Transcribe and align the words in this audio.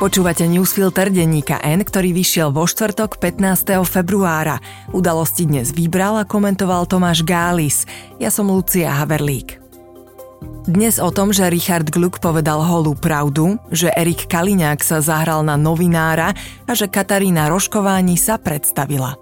Počúvate 0.00 0.48
newsfilter 0.48 1.12
denníka 1.12 1.60
N, 1.60 1.84
ktorý 1.84 2.16
vyšiel 2.16 2.56
vo 2.56 2.64
štvrtok 2.64 3.20
15. 3.20 3.84
februára. 3.84 4.56
Udalosti 4.96 5.44
dnes 5.44 5.76
vybral 5.76 6.16
a 6.16 6.24
komentoval 6.24 6.88
Tomáš 6.88 7.20
Gális. 7.20 7.84
Ja 8.16 8.32
som 8.32 8.48
Lucia 8.48 8.88
Haverlík. 8.96 9.60
Dnes 10.64 10.96
o 10.96 11.12
tom, 11.12 11.36
že 11.36 11.52
Richard 11.52 11.92
Gluck 11.92 12.16
povedal 12.16 12.64
holú 12.64 12.96
pravdu, 12.96 13.60
že 13.68 13.92
Erik 13.92 14.24
Kaliňák 14.24 14.80
sa 14.80 15.04
zahral 15.04 15.44
na 15.44 15.60
novinára 15.60 16.32
a 16.64 16.72
že 16.72 16.88
Katarína 16.88 17.52
Roškováni 17.52 18.16
sa 18.16 18.40
predstavila. 18.40 19.20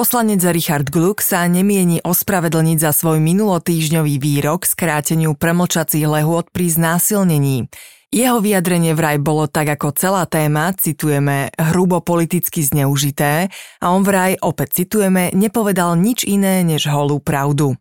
Poslanec 0.00 0.40
Richard 0.56 0.88
Gluck 0.88 1.20
sa 1.20 1.44
nemieni 1.44 2.00
ospravedlniť 2.00 2.78
za 2.80 2.88
svoj 2.88 3.20
minulotýžňový 3.20 4.16
výrok 4.16 4.64
skráteniu 4.64 5.36
premlčacích 5.36 6.08
lehôd 6.08 6.48
pri 6.48 6.72
znásilnení. 6.72 7.68
Jeho 8.08 8.40
vyjadrenie 8.40 8.96
vraj 8.96 9.20
bolo 9.20 9.44
tak 9.44 9.76
ako 9.76 9.92
celá 9.92 10.24
téma, 10.24 10.72
citujeme, 10.72 11.52
hrubo 11.52 12.00
politicky 12.00 12.64
zneužité 12.64 13.52
a 13.52 13.92
on 13.92 14.00
vraj, 14.00 14.40
opäť 14.40 14.80
citujeme, 14.80 15.36
nepovedal 15.36 16.00
nič 16.00 16.24
iné 16.24 16.64
než 16.64 16.88
holú 16.88 17.20
pravdu. 17.20 17.76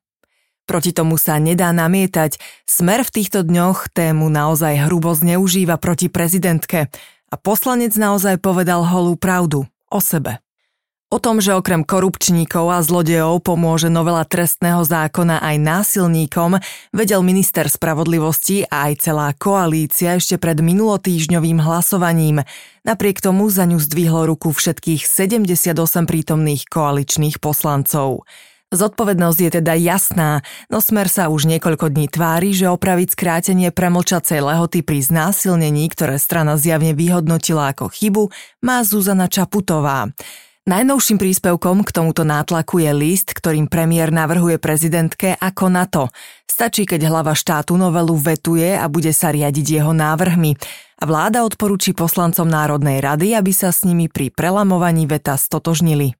Proti 0.67 0.91
tomu 0.91 1.15
sa 1.15 1.39
nedá 1.39 1.71
namietať, 1.71 2.35
smer 2.67 3.07
v 3.07 3.15
týchto 3.15 3.47
dňoch 3.47 3.95
tému 3.95 4.27
naozaj 4.27 4.91
hrubo 4.91 5.15
zneužíva 5.15 5.79
proti 5.79 6.11
prezidentke 6.11 6.91
a 7.31 7.35
poslanec 7.39 7.95
naozaj 7.95 8.43
povedal 8.43 8.83
holú 8.83 9.15
pravdu 9.15 9.71
o 9.87 10.03
sebe. 10.03 10.43
O 11.09 11.17
tom, 11.17 11.41
že 11.41 11.57
okrem 11.57 11.81
korupčníkov 11.81 12.69
a 12.69 12.85
zlodejov 12.85 13.41
pomôže 13.41 13.89
novela 13.89 14.21
trestného 14.29 14.85
zákona 14.85 15.41
aj 15.41 15.57
násilníkom, 15.57 16.61
vedel 16.93 17.25
minister 17.25 17.65
spravodlivosti 17.65 18.69
a 18.69 18.93
aj 18.93 19.09
celá 19.09 19.33
koalícia 19.33 20.21
ešte 20.21 20.37
pred 20.37 20.61
minulotýžňovým 20.61 21.65
hlasovaním. 21.65 22.45
Napriek 22.85 23.25
tomu 23.25 23.49
za 23.49 23.65
ňu 23.65 23.81
zdvihlo 23.81 24.29
ruku 24.29 24.53
všetkých 24.53 25.01
78 25.09 25.73
prítomných 26.05 26.69
koaličných 26.69 27.41
poslancov. 27.41 28.29
Zodpovednosť 28.69 29.39
je 29.41 29.51
teda 29.65 29.73
jasná, 29.81 30.45
no 30.69 30.77
Smer 30.77 31.09
sa 31.09 31.33
už 31.33 31.49
niekoľko 31.49 31.89
dní 31.89 32.05
tvári, 32.05 32.53
že 32.53 32.69
opraviť 32.69 33.17
skrátenie 33.17 33.73
premlčacej 33.73 34.45
lehoty 34.45 34.85
pri 34.85 35.01
znásilnení, 35.01 35.89
ktoré 35.89 36.21
strana 36.21 36.53
zjavne 36.53 36.93
vyhodnotila 36.93 37.73
ako 37.73 37.89
chybu, 37.89 38.29
má 38.61 38.85
Zuzana 38.85 39.25
Čaputová. 39.25 40.13
Najnovším 40.67 41.17
príspevkom 41.17 41.87
k 41.87 41.95
tomuto 41.95 42.27
nátlaku 42.27 42.83
je 42.83 42.91
list, 42.91 43.31
ktorým 43.31 43.71
premiér 43.71 44.11
navrhuje 44.11 44.59
prezidentke 44.59 45.33
ako 45.39 45.65
na 45.71 45.87
to. 45.87 46.11
Stačí, 46.45 46.83
keď 46.83 47.07
hlava 47.07 47.31
štátu 47.31 47.79
novelu 47.79 48.13
vetuje 48.19 48.75
a 48.75 48.85
bude 48.91 49.15
sa 49.15 49.31
riadiť 49.31 49.79
jeho 49.79 49.95
návrhmi. 49.95 50.59
A 50.99 51.03
vláda 51.07 51.47
odporúči 51.47 51.95
poslancom 51.95 52.45
Národnej 52.45 52.99
rady, 52.99 53.33
aby 53.33 53.55
sa 53.55 53.71
s 53.71 53.87
nimi 53.87 54.11
pri 54.11 54.29
prelamovaní 54.35 55.07
veta 55.07 55.39
stotožnili. 55.39 56.19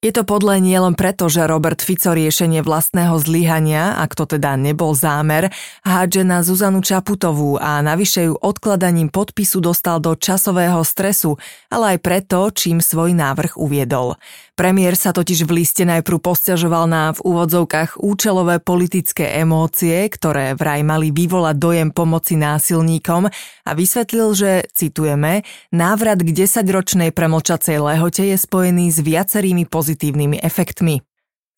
Je 0.00 0.16
to 0.16 0.24
podľa 0.24 0.64
nie 0.64 0.80
len 0.80 0.96
preto, 0.96 1.28
že 1.28 1.44
Robert 1.44 1.84
Fico 1.84 2.16
riešenie 2.16 2.64
vlastného 2.64 3.20
zlyhania, 3.20 4.00
ak 4.00 4.16
to 4.16 4.24
teda 4.24 4.56
nebol 4.56 4.96
zámer, 4.96 5.52
hádže 5.84 6.24
na 6.24 6.40
Zuzanu 6.40 6.80
Čaputovú 6.80 7.60
a 7.60 7.84
navyše 7.84 8.32
ju 8.32 8.34
odkladaním 8.40 9.12
podpisu 9.12 9.60
dostal 9.60 10.00
do 10.00 10.16
časového 10.16 10.80
stresu, 10.88 11.36
ale 11.68 11.96
aj 11.96 11.98
preto, 12.00 12.48
čím 12.48 12.80
svoj 12.80 13.12
návrh 13.12 13.60
uviedol. 13.60 14.16
Premiér 14.60 14.92
sa 14.92 15.16
totiž 15.16 15.48
v 15.48 15.64
liste 15.64 15.88
najprv 15.88 16.20
posťažoval 16.20 16.84
na 16.84 17.16
v 17.16 17.24
úvodzovkách 17.24 17.96
účelové 17.96 18.60
politické 18.60 19.40
emócie, 19.40 20.04
ktoré 20.12 20.52
vraj 20.52 20.84
mali 20.84 21.08
vyvolať 21.08 21.56
dojem 21.56 21.88
pomoci 21.88 22.36
násilníkom 22.36 23.32
a 23.64 23.70
vysvetlil, 23.72 24.36
že, 24.36 24.68
citujeme, 24.76 25.48
návrat 25.72 26.20
k 26.20 26.44
10-ročnej 26.44 27.08
premlčacej 27.08 27.80
lehote 27.80 28.20
je 28.20 28.36
spojený 28.36 28.92
s 28.92 29.00
viacerými 29.00 29.64
pozitívnymi 29.64 30.44
efektmi. 30.44 31.09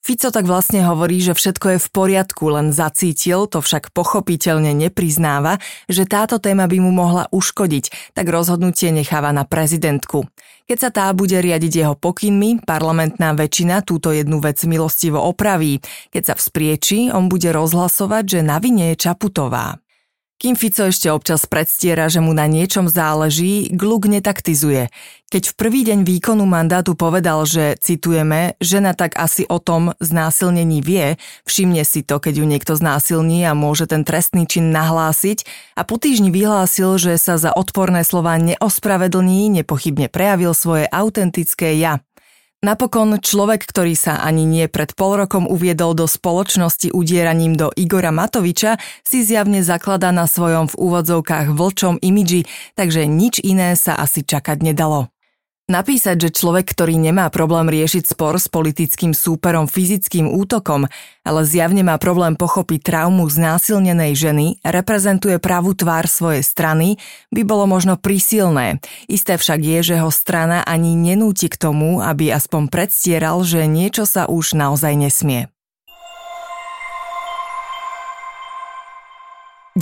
Fico 0.02 0.34
tak 0.34 0.50
vlastne 0.50 0.82
hovorí, 0.82 1.22
že 1.22 1.30
všetko 1.30 1.78
je 1.78 1.78
v 1.78 1.88
poriadku, 1.94 2.50
len 2.50 2.74
zacítil, 2.74 3.46
to 3.46 3.62
však 3.62 3.94
pochopiteľne 3.94 4.74
nepriznáva, 4.74 5.62
že 5.86 6.10
táto 6.10 6.42
téma 6.42 6.66
by 6.66 6.82
mu 6.82 6.90
mohla 6.90 7.30
uškodiť, 7.30 8.10
tak 8.10 8.26
rozhodnutie 8.26 8.90
necháva 8.90 9.30
na 9.30 9.46
prezidentku. 9.46 10.26
Keď 10.66 10.78
sa 10.78 10.90
tá 10.90 11.06
bude 11.14 11.38
riadiť 11.38 11.86
jeho 11.86 11.94
pokynmi, 11.94 12.66
parlamentná 12.66 13.30
väčšina 13.30 13.86
túto 13.86 14.10
jednu 14.10 14.42
vec 14.42 14.58
milostivo 14.66 15.22
opraví. 15.22 15.78
Keď 16.10 16.22
sa 16.22 16.34
vzprieči, 16.34 17.14
on 17.14 17.30
bude 17.30 17.54
rozhlasovať, 17.54 18.24
že 18.26 18.40
na 18.42 18.58
vine 18.58 18.90
je 18.94 19.06
Čaputová. 19.06 19.78
Kým 20.42 20.58
Fico 20.58 20.91
ešte 20.91 21.06
občas 21.06 21.47
predstiera, 21.47 22.10
že 22.10 22.19
mu 22.19 22.34
na 22.34 22.50
niečom 22.50 22.91
záleží, 22.91 23.70
Gluk 23.70 24.10
netaktizuje. 24.10 24.91
Keď 25.30 25.54
v 25.54 25.54
prvý 25.54 25.86
deň 25.86 26.03
výkonu 26.03 26.50
mandátu 26.50 26.98
povedal, 26.98 27.47
že, 27.47 27.78
citujeme, 27.78 28.58
žena 28.58 28.91
tak 28.91 29.14
asi 29.14 29.47
o 29.47 29.62
tom 29.62 29.94
znásilnení 30.02 30.82
vie, 30.82 31.14
všimne 31.47 31.86
si 31.86 32.02
to, 32.02 32.19
keď 32.19 32.42
ju 32.42 32.44
niekto 32.50 32.75
znásilní 32.75 33.47
a 33.47 33.54
môže 33.54 33.86
ten 33.86 34.02
trestný 34.02 34.50
čin 34.50 34.75
nahlásiť 34.75 35.47
a 35.78 35.86
po 35.86 35.94
týždni 35.94 36.34
vyhlásil, 36.34 36.98
že 36.98 37.22
sa 37.22 37.38
za 37.38 37.54
odporné 37.54 38.02
slova 38.02 38.34
neospravedlní, 38.34 39.62
nepochybne 39.62 40.10
prejavil 40.10 40.58
svoje 40.58 40.91
autentické 40.91 41.78
ja. 41.78 42.02
Napokon 42.62 43.19
človek, 43.19 43.67
ktorý 43.67 43.99
sa 43.99 44.23
ani 44.23 44.47
nie 44.47 44.71
pred 44.71 44.95
pol 44.95 45.19
rokom 45.19 45.50
uviedol 45.50 45.99
do 45.99 46.06
spoločnosti 46.06 46.95
udieraním 46.95 47.59
do 47.59 47.75
Igora 47.75 48.15
Matoviča, 48.15 48.78
si 49.03 49.27
zjavne 49.27 49.67
zakladá 49.67 50.15
na 50.15 50.31
svojom 50.31 50.71
v 50.71 50.78
úvodzovkách 50.78 51.59
vlčom 51.59 51.99
imidži, 51.99 52.47
takže 52.78 53.11
nič 53.11 53.43
iné 53.43 53.75
sa 53.75 53.99
asi 53.99 54.23
čakať 54.23 54.62
nedalo. 54.62 55.11
Napísať, 55.71 56.27
že 56.27 56.34
človek, 56.34 56.75
ktorý 56.75 56.99
nemá 56.99 57.31
problém 57.31 57.71
riešiť 57.71 58.19
spor 58.19 58.34
s 58.34 58.50
politickým 58.50 59.15
súperom 59.15 59.71
fyzickým 59.71 60.27
útokom, 60.27 60.91
ale 61.23 61.41
zjavne 61.47 61.87
má 61.87 62.03
problém 62.03 62.34
pochopiť 62.34 62.83
traumu 62.83 63.31
znásilnenej 63.31 64.12
ženy, 64.19 64.47
reprezentuje 64.67 65.39
pravú 65.39 65.71
tvár 65.71 66.11
svojej 66.11 66.43
strany, 66.43 66.99
by 67.31 67.47
bolo 67.47 67.71
možno 67.71 67.95
prísilné. 67.95 68.83
Isté 69.06 69.39
však 69.39 69.62
je, 69.62 69.95
že 69.95 69.97
ho 70.03 70.11
strana 70.11 70.67
ani 70.67 70.99
nenúti 70.99 71.47
k 71.47 71.55
tomu, 71.55 72.03
aby 72.03 72.34
aspoň 72.34 72.67
predstieral, 72.67 73.39
že 73.47 73.62
niečo 73.71 74.03
sa 74.03 74.27
už 74.27 74.59
naozaj 74.59 74.99
nesmie. 74.99 75.47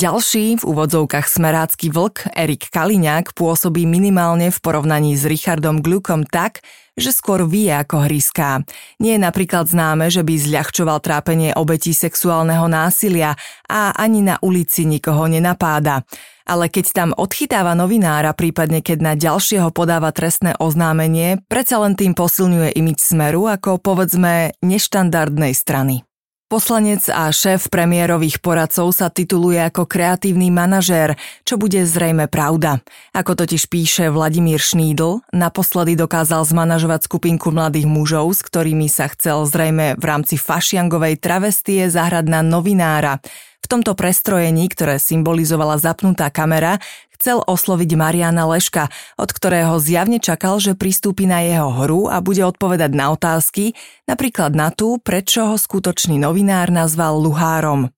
Ďalší, 0.00 0.56
v 0.56 0.64
úvodzovkách 0.64 1.28
smerácky 1.28 1.92
vlk, 1.92 2.32
Erik 2.32 2.72
Kaliňák, 2.72 3.36
pôsobí 3.36 3.84
minimálne 3.84 4.48
v 4.48 4.56
porovnaní 4.64 5.12
s 5.12 5.28
Richardom 5.28 5.84
Glukom 5.84 6.24
tak, 6.24 6.64
že 6.96 7.12
skôr 7.12 7.44
vie 7.44 7.68
ako 7.68 8.08
hryská. 8.08 8.64
Nie 8.96 9.20
je 9.20 9.24
napríklad 9.28 9.68
známe, 9.68 10.08
že 10.08 10.24
by 10.24 10.40
zľahčoval 10.40 11.04
trápenie 11.04 11.52
obetí 11.52 11.92
sexuálneho 11.92 12.64
násilia 12.64 13.36
a 13.68 13.92
ani 13.92 14.24
na 14.24 14.40
ulici 14.40 14.88
nikoho 14.88 15.28
nenapáda. 15.28 16.08
Ale 16.48 16.72
keď 16.72 16.96
tam 16.96 17.10
odchytáva 17.12 17.76
novinára, 17.76 18.32
prípadne 18.32 18.80
keď 18.80 18.98
na 19.04 19.12
ďalšieho 19.20 19.68
podáva 19.68 20.16
trestné 20.16 20.56
oznámenie, 20.56 21.44
predsa 21.44 21.76
len 21.76 21.92
tým 21.92 22.16
posilňuje 22.16 22.72
imiť 22.72 22.96
smeru 22.96 23.52
ako 23.52 23.76
povedzme 23.76 24.56
neštandardnej 24.64 25.52
strany. 25.52 26.08
Poslanec 26.50 27.06
a 27.14 27.30
šéf 27.30 27.70
premiérových 27.70 28.42
poradcov 28.42 28.90
sa 28.90 29.06
tituluje 29.06 29.62
ako 29.62 29.86
kreatívny 29.86 30.50
manažér, 30.50 31.14
čo 31.46 31.54
bude 31.54 31.78
zrejme 31.86 32.26
pravda. 32.26 32.82
Ako 33.14 33.38
totiž 33.38 33.70
píše 33.70 34.10
Vladimír 34.10 34.58
Šnídl, 34.58 35.22
naposledy 35.30 35.94
dokázal 35.94 36.42
zmanažovať 36.42 37.06
skupinku 37.06 37.54
mladých 37.54 37.86
mužov, 37.86 38.34
s 38.34 38.42
ktorými 38.42 38.90
sa 38.90 39.06
chcel 39.14 39.46
zrejme 39.46 39.94
v 39.94 40.02
rámci 40.02 40.34
fašiangovej 40.42 41.22
travestie 41.22 41.86
zahrať 41.86 42.26
na 42.26 42.42
novinára. 42.42 43.22
Tomto 43.70 43.94
prestrojení, 43.94 44.66
ktoré 44.66 44.98
symbolizovala 44.98 45.78
zapnutá 45.78 46.26
kamera, 46.26 46.82
chcel 47.14 47.38
osloviť 47.46 47.94
Mariana 47.94 48.42
Leška, 48.50 48.90
od 49.14 49.30
ktorého 49.30 49.78
zjavne 49.78 50.18
čakal, 50.18 50.58
že 50.58 50.74
pristúpi 50.74 51.30
na 51.30 51.38
jeho 51.46 51.70
hru 51.70 52.10
a 52.10 52.18
bude 52.18 52.42
odpovedať 52.42 52.90
na 52.90 53.14
otázky, 53.14 53.78
napríklad 54.10 54.58
na 54.58 54.74
tú, 54.74 54.98
prečo 54.98 55.46
ho 55.46 55.54
skutočný 55.54 56.18
novinár 56.18 56.74
nazval 56.74 57.22
Luhárom. 57.22 57.94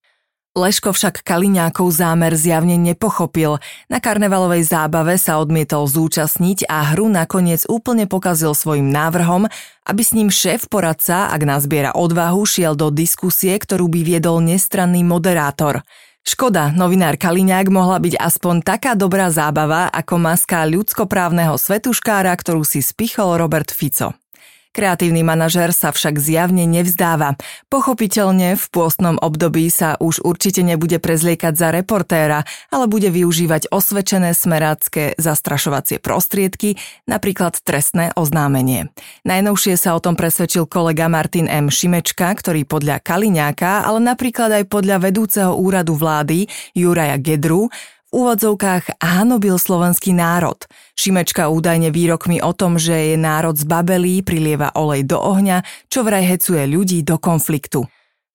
Leško 0.52 0.92
však 0.92 1.24
Kaliňákov 1.24 1.88
zámer 1.88 2.36
zjavne 2.36 2.76
nepochopil. 2.76 3.56
Na 3.88 4.04
karnevalovej 4.04 4.68
zábave 4.68 5.16
sa 5.16 5.40
odmietol 5.40 5.88
zúčastniť 5.88 6.68
a 6.68 6.92
hru 6.92 7.08
nakoniec 7.08 7.64
úplne 7.72 8.04
pokazil 8.04 8.52
svojim 8.52 8.92
návrhom, 8.92 9.48
aby 9.88 10.02
s 10.04 10.12
ním 10.12 10.28
šéf 10.28 10.68
poradca, 10.68 11.32
ak 11.32 11.40
nazbiera 11.48 11.96
odvahu, 11.96 12.44
šiel 12.44 12.76
do 12.76 12.92
diskusie, 12.92 13.56
ktorú 13.56 13.88
by 13.88 14.00
viedol 14.04 14.44
nestranný 14.44 15.00
moderátor– 15.00 15.80
Škoda, 16.22 16.70
novinár 16.70 17.18
Kaliňák 17.18 17.66
mohla 17.66 17.98
byť 17.98 18.14
aspoň 18.14 18.62
taká 18.62 18.94
dobrá 18.94 19.26
zábava 19.34 19.90
ako 19.90 20.22
maska 20.22 20.62
ľudskoprávneho 20.70 21.58
svetuškára, 21.58 22.30
ktorú 22.38 22.62
si 22.62 22.78
spichol 22.78 23.42
Robert 23.42 23.74
Fico. 23.74 24.21
Kreatívny 24.72 25.20
manažer 25.20 25.68
sa 25.76 25.92
však 25.92 26.16
zjavne 26.16 26.64
nevzdáva. 26.64 27.36
Pochopiteľne 27.68 28.56
v 28.56 28.64
pôstnom 28.72 29.20
období 29.20 29.68
sa 29.68 30.00
už 30.00 30.24
určite 30.24 30.64
nebude 30.64 30.96
prezliekať 30.96 31.52
za 31.52 31.68
reportéra, 31.68 32.48
ale 32.72 32.88
bude 32.88 33.12
využívať 33.12 33.68
osvedčené 33.68 34.32
smerácké 34.32 35.12
zastrašovacie 35.20 36.00
prostriedky, 36.00 36.80
napríklad 37.04 37.60
trestné 37.60 38.16
oznámenie. 38.16 38.88
Najnovšie 39.28 39.76
sa 39.76 39.92
o 39.92 40.00
tom 40.00 40.16
presvedčil 40.16 40.64
kolega 40.64 41.04
Martin 41.04 41.52
M. 41.52 41.68
Šimečka, 41.68 42.32
ktorý 42.32 42.64
podľa 42.64 43.04
Kaliňáka, 43.04 43.84
ale 43.84 44.00
napríklad 44.00 44.56
aj 44.56 44.72
podľa 44.72 45.04
vedúceho 45.04 45.52
úradu 45.52 46.00
vlády 46.00 46.48
Juraja 46.72 47.20
Gedru 47.20 47.68
úvodzovkách 48.12 49.00
hanobil 49.00 49.56
slovenský 49.56 50.12
národ. 50.12 50.60
Šimečka 50.94 51.48
údajne 51.48 51.88
výrokmi 51.88 52.44
o 52.44 52.52
tom, 52.52 52.76
že 52.76 53.12
je 53.12 53.16
národ 53.16 53.56
zbabelý, 53.56 54.20
prilieva 54.20 54.70
olej 54.76 55.08
do 55.08 55.18
ohňa, 55.18 55.64
čo 55.88 56.04
vraj 56.04 56.28
hecuje 56.28 56.68
ľudí 56.68 57.00
do 57.02 57.16
konfliktu. 57.16 57.88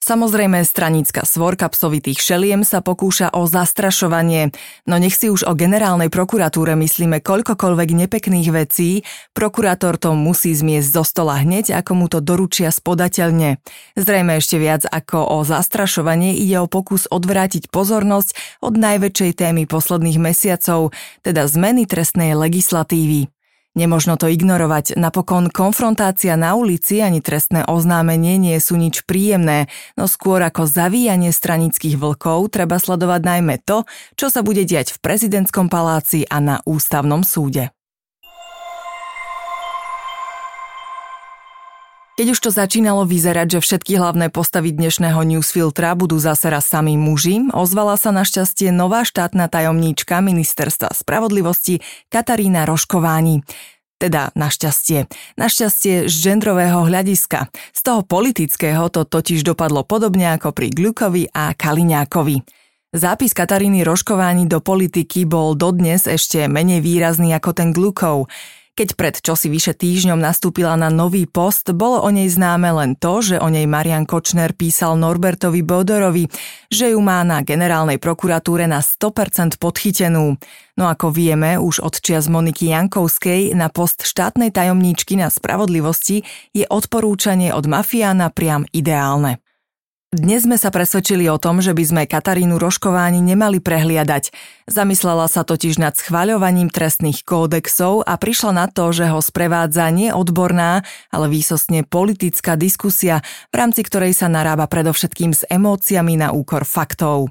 Samozrejme, 0.08 0.64
stranická 0.64 1.28
svorka 1.28 1.68
psovitých 1.68 2.24
šeliem 2.24 2.64
sa 2.64 2.80
pokúša 2.80 3.28
o 3.36 3.44
zastrašovanie, 3.44 4.56
no 4.88 4.96
nech 4.96 5.20
si 5.20 5.28
už 5.28 5.44
o 5.44 5.52
generálnej 5.52 6.08
prokuratúre 6.08 6.80
myslíme 6.80 7.20
koľkokoľvek 7.20 8.08
nepekných 8.08 8.48
vecí, 8.56 9.04
prokurátor 9.36 10.00
to 10.00 10.16
musí 10.16 10.56
zmiesť 10.56 10.96
zo 10.96 11.04
stola 11.04 11.44
hneď, 11.44 11.76
ako 11.76 11.92
mu 12.00 12.08
to 12.08 12.24
doručia 12.24 12.72
spodateľne. 12.72 13.60
Zrejme 14.00 14.40
ešte 14.40 14.56
viac 14.56 14.88
ako 14.88 15.28
o 15.28 15.38
zastrašovanie 15.44 16.40
ide 16.40 16.64
o 16.64 16.72
pokus 16.72 17.12
odvrátiť 17.12 17.68
pozornosť 17.68 18.64
od 18.64 18.80
najväčšej 18.80 19.32
témy 19.36 19.68
posledných 19.68 20.24
mesiacov, 20.24 20.96
teda 21.20 21.52
zmeny 21.52 21.84
trestnej 21.84 22.32
legislatívy. 22.32 23.37
Nemožno 23.78 24.18
to 24.18 24.26
ignorovať, 24.26 24.98
napokon 24.98 25.54
konfrontácia 25.54 26.34
na 26.34 26.58
ulici 26.58 26.98
ani 26.98 27.22
trestné 27.22 27.62
oznámenie 27.70 28.42
nie 28.42 28.58
sú 28.58 28.74
nič 28.74 29.06
príjemné, 29.06 29.70
no 29.94 30.10
skôr 30.10 30.42
ako 30.42 30.66
zavíjanie 30.66 31.30
stranických 31.30 31.94
vlkov 32.02 32.50
treba 32.50 32.82
sledovať 32.82 33.22
najmä 33.22 33.62
to, 33.62 33.86
čo 34.18 34.34
sa 34.34 34.42
bude 34.42 34.66
diať 34.66 34.98
v 34.98 35.02
prezidentskom 35.06 35.70
paláci 35.70 36.26
a 36.26 36.42
na 36.42 36.58
ústavnom 36.66 37.22
súde. 37.22 37.77
Keď 42.18 42.34
už 42.34 42.40
to 42.42 42.50
začínalo 42.50 43.06
vyzerať, 43.06 43.48
že 43.54 43.60
všetky 43.62 44.02
hlavné 44.02 44.34
postavy 44.34 44.74
dnešného 44.74 45.22
newsfiltra 45.22 45.94
budú 45.94 46.18
zase 46.18 46.50
raz 46.50 46.66
sami 46.66 46.98
muži, 46.98 47.46
ozvala 47.54 47.94
sa 47.94 48.10
našťastie 48.10 48.74
nová 48.74 49.06
štátna 49.06 49.46
tajomníčka 49.46 50.18
ministerstva 50.26 50.98
spravodlivosti 50.98 51.86
Katarína 52.10 52.66
Roškováni. 52.66 53.46
Teda 54.02 54.34
našťastie. 54.34 55.06
Našťastie 55.38 56.10
z 56.10 56.16
gendrového 56.18 56.90
hľadiska. 56.90 57.54
Z 57.54 57.82
toho 57.86 58.02
politického 58.02 58.90
to 58.90 59.06
totiž 59.06 59.46
dopadlo 59.46 59.86
podobne 59.86 60.34
ako 60.34 60.58
pri 60.58 60.74
Glukovi 60.74 61.30
a 61.30 61.54
Kaliňákovi. 61.54 62.42
Zápis 62.98 63.38
Kataríny 63.38 63.86
Roškováni 63.86 64.50
do 64.50 64.58
politiky 64.58 65.30
bol 65.30 65.54
dodnes 65.54 66.10
ešte 66.10 66.50
menej 66.50 66.82
výrazný 66.82 67.38
ako 67.38 67.54
ten 67.54 67.70
Glukov. 67.70 68.26
Keď 68.78 68.94
pred 68.94 69.18
čosi 69.18 69.50
vyše 69.50 69.74
týždňom 69.74 70.22
nastúpila 70.22 70.78
na 70.78 70.94
nový 70.94 71.26
post, 71.26 71.66
bolo 71.74 71.98
o 71.98 72.14
nej 72.14 72.30
známe 72.30 72.70
len 72.70 72.94
to, 72.94 73.26
že 73.26 73.42
o 73.42 73.50
nej 73.50 73.66
Marian 73.66 74.06
Kočner 74.06 74.54
písal 74.54 75.02
Norbertovi 75.02 75.66
Bodorovi, 75.66 76.30
že 76.70 76.94
ju 76.94 77.02
má 77.02 77.26
na 77.26 77.42
generálnej 77.42 77.98
prokuratúre 77.98 78.70
na 78.70 78.86
100% 78.86 79.58
podchytenú. 79.58 80.38
No 80.78 80.84
ako 80.94 81.10
vieme, 81.10 81.58
už 81.58 81.82
od 81.82 81.98
čias 81.98 82.30
Moniky 82.30 82.70
Jankovskej 82.70 83.58
na 83.58 83.74
post 83.74 84.06
štátnej 84.06 84.54
tajomníčky 84.54 85.18
na 85.18 85.34
spravodlivosti 85.34 86.22
je 86.54 86.70
odporúčanie 86.70 87.50
od 87.58 87.66
mafiána 87.66 88.30
priam 88.30 88.62
ideálne. 88.78 89.42
Dnes 90.08 90.48
sme 90.48 90.56
sa 90.56 90.72
presvedčili 90.72 91.28
o 91.28 91.36
tom, 91.36 91.60
že 91.60 91.76
by 91.76 91.84
sme 91.84 92.02
Katarínu 92.08 92.56
Roškováni 92.56 93.20
nemali 93.20 93.60
prehliadať. 93.60 94.32
Zamyslela 94.64 95.28
sa 95.28 95.44
totiž 95.44 95.84
nad 95.84 96.00
schváľovaním 96.00 96.72
trestných 96.72 97.28
kódexov 97.28 98.08
a 98.08 98.16
prišla 98.16 98.56
na 98.56 98.66
to, 98.72 98.88
že 98.96 99.12
ho 99.12 99.20
sprevádza 99.20 99.84
nie 99.92 100.16
odborná, 100.16 100.88
ale 101.12 101.28
výsostne 101.28 101.84
politická 101.84 102.56
diskusia, 102.56 103.20
v 103.52 103.60
rámci 103.60 103.84
ktorej 103.84 104.16
sa 104.16 104.32
narába 104.32 104.72
predovšetkým 104.72 105.36
s 105.36 105.44
emóciami 105.52 106.16
na 106.16 106.32
úkor 106.32 106.64
faktov. 106.64 107.28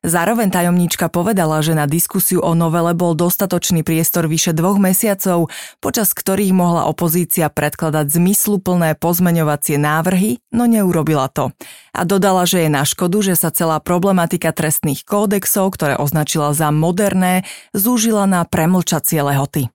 Zároveň 0.00 0.48
tajomníčka 0.48 1.12
povedala, 1.12 1.60
že 1.60 1.76
na 1.76 1.84
diskusiu 1.84 2.40
o 2.40 2.56
novele 2.56 2.96
bol 2.96 3.12
dostatočný 3.12 3.84
priestor 3.84 4.32
vyše 4.32 4.56
dvoch 4.56 4.80
mesiacov, 4.80 5.52
počas 5.76 6.16
ktorých 6.16 6.56
mohla 6.56 6.88
opozícia 6.88 7.52
predkladať 7.52 8.08
zmysluplné 8.08 8.96
pozmeňovacie 8.96 9.76
návrhy, 9.76 10.40
no 10.56 10.64
neurobila 10.64 11.28
to. 11.28 11.52
A 11.92 12.08
dodala, 12.08 12.48
že 12.48 12.64
je 12.64 12.70
na 12.72 12.88
škodu, 12.88 13.20
že 13.20 13.36
sa 13.36 13.52
celá 13.52 13.76
problematika 13.76 14.56
trestných 14.56 15.04
kódexov, 15.04 15.76
ktoré 15.76 16.00
označila 16.00 16.56
za 16.56 16.72
moderné, 16.72 17.44
zúžila 17.76 18.24
na 18.24 18.48
premlčacie 18.48 19.20
lehoty. 19.20 19.68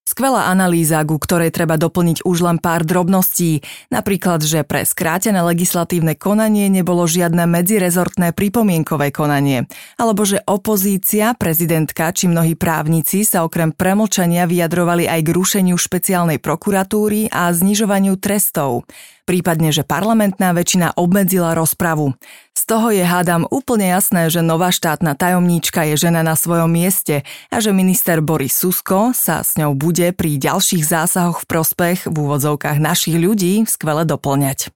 Skvelá 0.00 0.50
analýza, 0.50 1.04
ku 1.06 1.20
ktorej 1.20 1.54
treba 1.54 1.78
doplniť 1.78 2.26
už 2.26 2.42
len 2.42 2.58
pár 2.58 2.82
drobností, 2.82 3.62
napríklad, 3.94 4.42
že 4.42 4.66
pre 4.66 4.82
skrátené 4.82 5.38
legislatívne 5.44 6.18
konanie 6.18 6.66
nebolo 6.72 7.04
žiadne 7.06 7.46
medzirezortné 7.46 8.34
pripomienkové 8.34 9.12
konanie, 9.14 9.68
alebo 10.00 10.26
že 10.26 10.42
opozícia, 10.48 11.36
prezidentka 11.38 12.10
či 12.10 12.26
mnohí 12.26 12.58
právnici 12.58 13.22
sa 13.22 13.46
okrem 13.46 13.70
premlčania 13.70 14.48
vyjadrovali 14.48 15.06
aj 15.06 15.20
k 15.20 15.30
rušeniu 15.30 15.76
špeciálnej 15.78 16.42
prokuratúry 16.42 17.30
a 17.30 17.52
znižovaniu 17.52 18.18
trestov 18.18 18.88
prípadne, 19.24 19.72
že 19.74 19.86
parlamentná 19.86 20.52
väčšina 20.52 20.96
obmedzila 20.96 21.56
rozpravu. 21.56 22.14
Z 22.56 22.62
toho 22.68 22.92
je 22.92 23.00
hádam 23.00 23.48
úplne 23.48 23.88
jasné, 23.88 24.28
že 24.28 24.44
nová 24.44 24.68
štátna 24.68 25.16
tajomníčka 25.16 25.88
je 25.88 25.96
žena 25.96 26.20
na 26.20 26.36
svojom 26.36 26.68
mieste 26.68 27.24
a 27.48 27.56
že 27.58 27.72
minister 27.72 28.20
Boris 28.20 28.56
Susko 28.56 29.16
sa 29.16 29.40
s 29.40 29.56
ňou 29.56 29.72
bude 29.74 30.12
pri 30.12 30.36
ďalších 30.36 30.84
zásahoch 30.84 31.42
v 31.42 31.48
prospech 31.48 31.98
v 32.06 32.16
úvodzovkách 32.16 32.78
našich 32.78 33.16
ľudí 33.16 33.64
skvele 33.64 34.04
doplňať. 34.04 34.68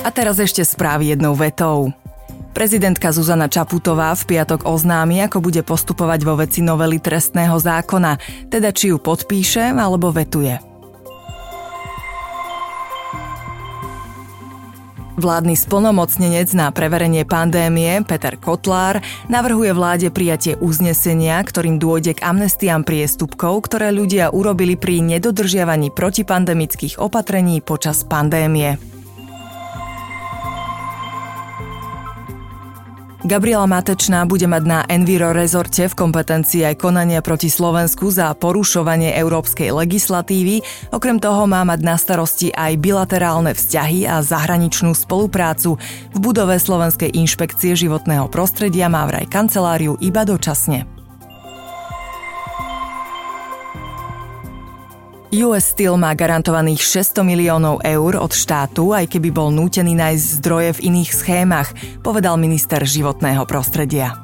A 0.00 0.08
teraz 0.08 0.40
ešte 0.40 0.64
správy 0.64 1.12
jednou 1.12 1.36
vetou. 1.36 1.92
Prezidentka 2.50 3.14
Zuzana 3.14 3.46
Čaputová 3.46 4.10
v 4.18 4.34
piatok 4.34 4.66
oznámi, 4.66 5.22
ako 5.22 5.38
bude 5.38 5.62
postupovať 5.62 6.20
vo 6.26 6.34
veci 6.34 6.64
novely 6.66 6.98
trestného 6.98 7.54
zákona, 7.54 8.18
teda 8.50 8.74
či 8.74 8.90
ju 8.90 8.98
podpíše 8.98 9.70
alebo 9.70 10.10
vetuje. 10.10 10.69
Vládny 15.18 15.58
splnomocnenec 15.58 16.54
na 16.54 16.70
preverenie 16.70 17.26
pandémie 17.26 18.02
Peter 18.06 18.38
Kotlár 18.38 19.02
navrhuje 19.26 19.74
vláde 19.74 20.08
prijatie 20.12 20.54
uznesenia, 20.58 21.38
ktorým 21.42 21.78
dôjde 21.78 22.18
k 22.18 22.24
amnestiám 22.26 22.82
priestupkov, 22.82 23.66
ktoré 23.66 23.90
ľudia 23.90 24.30
urobili 24.30 24.78
pri 24.78 25.02
nedodržiavaní 25.02 25.90
protipandemických 25.90 26.98
opatrení 26.98 27.62
počas 27.62 28.02
pandémie. 28.06 28.89
Gabriela 33.20 33.68
Matečná 33.68 34.24
bude 34.24 34.48
mať 34.48 34.62
na 34.64 34.78
Enviro 34.88 35.36
rezorte 35.36 35.84
v 35.84 35.92
kompetencii 35.92 36.64
aj 36.72 36.80
konania 36.80 37.20
proti 37.20 37.52
Slovensku 37.52 38.08
za 38.08 38.32
porušovanie 38.32 39.12
európskej 39.12 39.76
legislatívy. 39.76 40.64
Okrem 40.88 41.20
toho 41.20 41.44
má 41.44 41.60
mať 41.68 41.80
na 41.84 42.00
starosti 42.00 42.48
aj 42.48 42.80
bilaterálne 42.80 43.52
vzťahy 43.52 44.08
a 44.08 44.24
zahraničnú 44.24 44.96
spoluprácu. 44.96 45.76
V 46.16 46.18
budove 46.18 46.56
Slovenskej 46.56 47.12
inšpekcie 47.12 47.76
životného 47.76 48.24
prostredia 48.32 48.88
má 48.88 49.04
vraj 49.04 49.28
kanceláriu 49.28 50.00
iba 50.00 50.24
dočasne. 50.24 50.99
US 55.30 55.70
Steel 55.70 55.94
má 55.94 56.10
garantovaných 56.18 56.82
600 56.82 57.22
miliónov 57.22 57.86
eur 57.86 58.18
od 58.18 58.34
štátu, 58.34 58.90
aj 58.90 59.06
keby 59.06 59.30
bol 59.30 59.54
nútený 59.54 59.94
nájsť 59.94 60.26
zdroje 60.42 60.70
v 60.74 60.90
iných 60.90 61.10
schémach, 61.14 61.70
povedal 62.02 62.34
minister 62.34 62.82
životného 62.82 63.46
prostredia. 63.46 64.18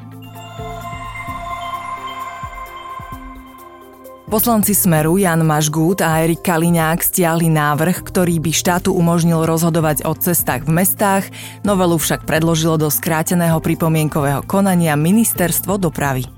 Poslanci 4.27 4.75
Smeru 4.75 5.15
Jan 5.23 5.47
Mažgút 5.47 6.03
a 6.03 6.27
Erik 6.27 6.43
Kaliňák 6.43 6.99
stiahli 6.99 7.55
návrh, 7.55 8.03
ktorý 8.03 8.43
by 8.43 8.51
štátu 8.51 8.91
umožnil 8.91 9.47
rozhodovať 9.47 10.03
o 10.03 10.13
cestách 10.19 10.67
v 10.67 10.83
mestách, 10.83 11.31
novelu 11.63 11.95
však 11.95 12.27
predložilo 12.27 12.83
do 12.83 12.91
skráteného 12.91 13.63
pripomienkového 13.63 14.43
konania 14.43 14.99
Ministerstvo 14.99 15.79
dopravy. 15.79 16.36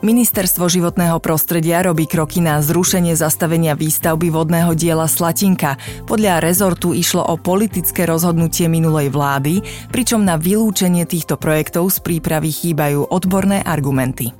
Ministerstvo 0.00 0.64
životného 0.64 1.20
prostredia 1.20 1.84
robí 1.84 2.08
kroky 2.08 2.40
na 2.40 2.64
zrušenie 2.64 3.12
zastavenia 3.12 3.76
výstavby 3.76 4.32
vodného 4.32 4.72
diela 4.72 5.04
Slatinka. 5.04 5.76
Podľa 6.08 6.40
rezortu 6.40 6.96
išlo 6.96 7.20
o 7.20 7.36
politické 7.36 8.08
rozhodnutie 8.08 8.64
minulej 8.64 9.12
vlády, 9.12 9.60
pričom 9.92 10.24
na 10.24 10.40
vylúčenie 10.40 11.04
týchto 11.04 11.36
projektov 11.36 11.92
z 11.92 12.00
prípravy 12.00 12.48
chýbajú 12.48 13.12
odborné 13.12 13.60
argumenty. 13.60 14.32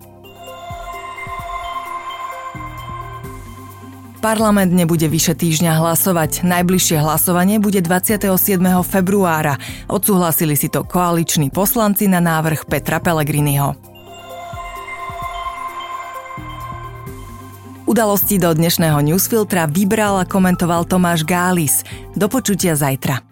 Parlament 4.25 4.73
nebude 4.73 5.09
vyše 5.12 5.37
týždňa 5.37 5.76
hlasovať. 5.81 6.40
Najbližšie 6.45 7.00
hlasovanie 7.00 7.61
bude 7.61 7.85
27. 7.85 8.33
februára. 8.85 9.61
Odsúhlasili 9.93 10.57
si 10.57 10.73
to 10.73 10.88
koaliční 10.88 11.52
poslanci 11.52 12.09
na 12.09 12.21
návrh 12.21 12.64
Petra 12.64 13.00
Pellegriniho. 13.00 13.90
Udalosti 17.91 18.39
do 18.39 18.55
dnešného 18.55 19.03
newsfiltra 19.03 19.67
vybral 19.67 20.23
a 20.23 20.25
komentoval 20.25 20.87
Tomáš 20.87 21.27
Gális. 21.27 21.83
Do 22.15 22.31
počutia 22.31 22.79
zajtra. 22.79 23.30